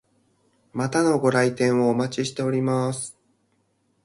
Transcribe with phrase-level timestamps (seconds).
[0.73, 3.15] またのご来店をお待ちしております。